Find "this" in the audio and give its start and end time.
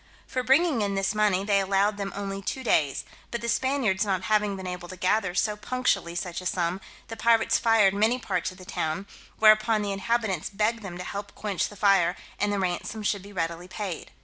0.95-1.13